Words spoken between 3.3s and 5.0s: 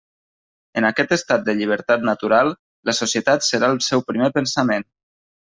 serà el seu primer pensament.